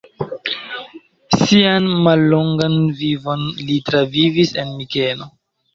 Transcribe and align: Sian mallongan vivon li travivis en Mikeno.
Sian 1.41 1.91
mallongan 2.07 2.81
vivon 3.03 3.47
li 3.69 3.81
travivis 3.93 4.59
en 4.65 4.79
Mikeno. 4.81 5.35